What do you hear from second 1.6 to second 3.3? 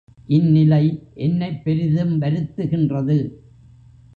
பெரிதும் வருத்துகின்றது.